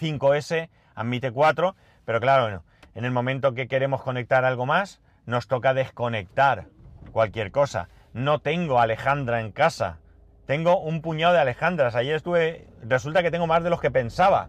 5S 0.00 0.70
admite 0.94 1.30
cuatro, 1.30 1.76
pero 2.06 2.20
claro, 2.20 2.44
bueno, 2.44 2.64
en 2.94 3.04
el 3.04 3.10
momento 3.10 3.52
que 3.52 3.68
queremos 3.68 4.00
conectar 4.00 4.46
algo 4.46 4.64
más, 4.64 5.02
nos 5.26 5.46
toca 5.46 5.74
desconectar 5.74 6.68
cualquier 7.12 7.52
cosa. 7.52 7.90
No 8.14 8.38
tengo 8.38 8.80
Alejandra 8.80 9.42
en 9.42 9.52
casa, 9.52 9.98
tengo 10.46 10.80
un 10.80 11.02
puñado 11.02 11.34
de 11.34 11.40
Alejandras. 11.40 11.96
Ayer 11.96 12.16
estuve. 12.16 12.66
Resulta 12.82 13.22
que 13.22 13.30
tengo 13.30 13.46
más 13.46 13.62
de 13.62 13.68
los 13.68 13.82
que 13.82 13.90
pensaba. 13.90 14.48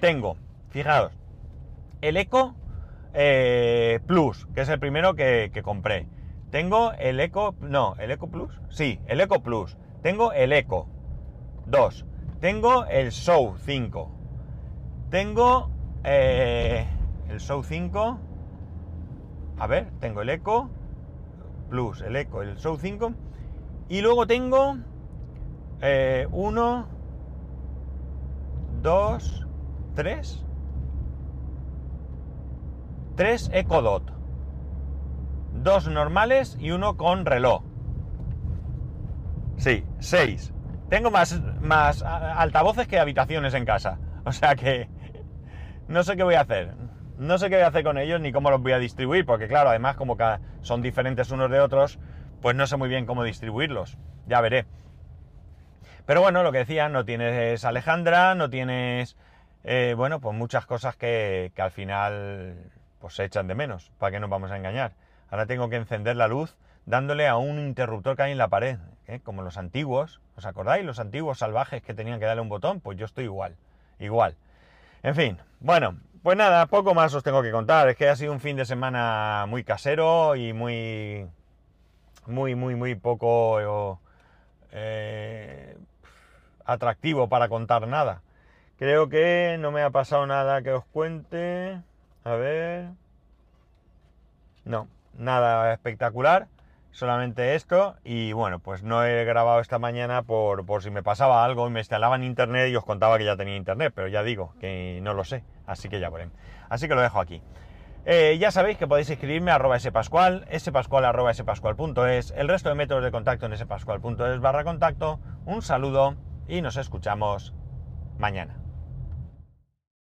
Tengo, 0.00 0.36
fijaros, 0.70 1.12
el 2.00 2.16
Eco 2.16 2.56
eh, 3.14 4.00
Plus, 4.06 4.46
que 4.54 4.62
es 4.62 4.68
el 4.68 4.78
primero 4.78 5.14
que, 5.14 5.50
compré. 5.62 6.08
Tengo 6.50 6.92
el 6.98 7.20
Eco. 7.20 7.54
No, 7.60 7.94
¿el 7.98 8.10
Eco 8.10 8.28
Plus? 8.28 8.60
Sí, 8.68 9.00
el 9.06 9.20
Eco 9.20 9.42
Plus. 9.42 9.76
Tengo 10.02 10.32
el 10.32 10.52
Eco 10.52 10.88
2. 11.66 12.06
Tengo 12.40 12.86
el 12.86 13.12
Show 13.12 13.56
5. 13.58 14.10
Tengo 15.10 15.70
eh, 16.04 16.86
el 17.28 17.40
Show 17.40 17.62
5. 17.62 18.18
A 19.58 19.66
ver, 19.66 19.90
tengo 20.00 20.22
el 20.22 20.30
Eco 20.30 20.70
Plus, 21.68 22.02
el 22.02 22.16
Eco, 22.16 22.42
el 22.42 22.56
Show 22.56 22.78
5. 22.78 23.12
Y 23.88 24.02
luego 24.02 24.26
tengo 24.26 24.76
eh, 25.80 26.26
uno, 26.32 26.86
dos, 28.82 29.46
tres. 33.20 33.50
Tres 33.50 33.50
Ecodot. 33.52 34.10
Dos 35.52 35.88
normales 35.88 36.56
y 36.58 36.70
uno 36.70 36.96
con 36.96 37.26
reloj. 37.26 37.62
Sí, 39.58 39.84
seis. 39.98 40.54
Tengo 40.88 41.10
más, 41.10 41.38
más 41.60 42.02
altavoces 42.02 42.88
que 42.88 42.98
habitaciones 42.98 43.52
en 43.52 43.66
casa. 43.66 43.98
O 44.24 44.32
sea 44.32 44.54
que 44.54 44.88
no 45.88 46.02
sé 46.02 46.16
qué 46.16 46.22
voy 46.22 46.36
a 46.36 46.40
hacer. 46.40 46.74
No 47.18 47.36
sé 47.36 47.50
qué 47.50 47.56
voy 47.56 47.64
a 47.64 47.68
hacer 47.68 47.84
con 47.84 47.98
ellos 47.98 48.22
ni 48.22 48.32
cómo 48.32 48.50
los 48.50 48.62
voy 48.62 48.72
a 48.72 48.78
distribuir, 48.78 49.26
porque 49.26 49.48
claro, 49.48 49.68
además 49.68 49.96
como 49.96 50.16
que 50.16 50.38
son 50.62 50.80
diferentes 50.80 51.30
unos 51.30 51.50
de 51.50 51.60
otros, 51.60 51.98
pues 52.40 52.56
no 52.56 52.66
sé 52.66 52.78
muy 52.78 52.88
bien 52.88 53.04
cómo 53.04 53.22
distribuirlos. 53.22 53.98
Ya 54.26 54.40
veré. 54.40 54.64
Pero 56.06 56.22
bueno, 56.22 56.42
lo 56.42 56.52
que 56.52 56.58
decía, 56.58 56.88
no 56.88 57.04
tienes 57.04 57.66
Alejandra, 57.66 58.34
no 58.34 58.48
tienes, 58.48 59.18
eh, 59.62 59.92
bueno, 59.94 60.20
pues 60.20 60.34
muchas 60.34 60.64
cosas 60.64 60.96
que, 60.96 61.52
al 61.58 61.70
final 61.70 62.79
pues 63.00 63.14
se 63.14 63.24
echan 63.24 63.46
de 63.46 63.54
menos, 63.54 63.90
¿para 63.98 64.12
qué 64.12 64.20
nos 64.20 64.30
vamos 64.30 64.50
a 64.50 64.56
engañar? 64.56 64.92
Ahora 65.30 65.46
tengo 65.46 65.68
que 65.68 65.76
encender 65.76 66.16
la 66.16 66.28
luz 66.28 66.56
dándole 66.86 67.28
a 67.28 67.36
un 67.36 67.58
interruptor 67.58 68.16
que 68.16 68.22
hay 68.24 68.32
en 68.32 68.38
la 68.38 68.48
pared, 68.48 68.78
¿eh? 69.06 69.20
como 69.22 69.42
los 69.42 69.56
antiguos. 69.56 70.20
¿Os 70.36 70.46
acordáis? 70.46 70.84
Los 70.84 70.98
antiguos 70.98 71.38
salvajes 71.38 71.82
que 71.82 71.94
tenían 71.94 72.18
que 72.18 72.26
darle 72.26 72.42
un 72.42 72.48
botón, 72.48 72.80
pues 72.80 72.98
yo 72.98 73.04
estoy 73.04 73.24
igual, 73.24 73.56
igual. 73.98 74.36
En 75.02 75.14
fin, 75.14 75.38
bueno, 75.60 75.96
pues 76.22 76.36
nada, 76.36 76.66
poco 76.66 76.94
más 76.94 77.14
os 77.14 77.22
tengo 77.22 77.42
que 77.42 77.50
contar. 77.50 77.88
Es 77.88 77.96
que 77.96 78.08
ha 78.08 78.16
sido 78.16 78.32
un 78.32 78.40
fin 78.40 78.56
de 78.56 78.64
semana 78.64 79.46
muy 79.48 79.64
casero 79.64 80.36
y 80.36 80.52
muy, 80.52 81.26
muy, 82.26 82.54
muy, 82.54 82.74
muy 82.74 82.94
poco 82.94 84.00
eh, 84.72 85.76
atractivo 86.64 87.28
para 87.28 87.48
contar 87.48 87.86
nada. 87.86 88.22
Creo 88.78 89.08
que 89.08 89.56
no 89.60 89.70
me 89.70 89.82
ha 89.82 89.90
pasado 89.90 90.26
nada 90.26 90.62
que 90.62 90.72
os 90.72 90.84
cuente. 90.86 91.80
A 92.24 92.34
ver. 92.34 92.90
No, 94.64 94.88
nada 95.14 95.72
espectacular. 95.72 96.48
Solamente 96.92 97.54
esto. 97.54 97.96
Y 98.04 98.32
bueno, 98.32 98.58
pues 98.58 98.82
no 98.82 99.04
he 99.04 99.24
grabado 99.24 99.60
esta 99.60 99.78
mañana 99.78 100.22
por, 100.22 100.66
por 100.66 100.82
si 100.82 100.90
me 100.90 101.02
pasaba 101.02 101.44
algo 101.44 101.68
y 101.68 101.70
me 101.70 101.80
instalaba 101.80 102.16
en 102.16 102.24
internet 102.24 102.70
y 102.70 102.76
os 102.76 102.84
contaba 102.84 103.16
que 103.18 103.24
ya 103.24 103.36
tenía 103.36 103.56
internet. 103.56 103.92
Pero 103.94 104.08
ya 104.08 104.22
digo 104.22 104.54
que 104.60 104.98
no 105.02 105.14
lo 105.14 105.24
sé. 105.24 105.44
Así 105.66 105.88
que 105.88 106.00
ya 106.00 106.10
veré. 106.10 106.30
Así 106.68 106.88
que 106.88 106.94
lo 106.94 107.00
dejo 107.00 107.20
aquí. 107.20 107.42
Eh, 108.06 108.38
ya 108.40 108.50
sabéis 108.50 108.78
que 108.78 108.88
podéis 108.88 109.10
escribirme 109.10 109.50
a 109.50 109.56
arroba 109.56 109.78
spascual, 109.78 110.46
spascual 110.58 111.04
arroba 111.04 111.34
spascual.es, 111.34 112.32
el 112.34 112.48
resto 112.48 112.70
de 112.70 112.74
métodos 112.74 113.04
de 113.04 113.10
contacto 113.10 113.44
en 113.44 113.56
spascual.es 113.56 114.40
barra 114.40 114.64
contacto. 114.64 115.20
Un 115.44 115.60
saludo 115.60 116.16
y 116.48 116.62
nos 116.62 116.76
escuchamos 116.76 117.54
mañana. 118.18 118.56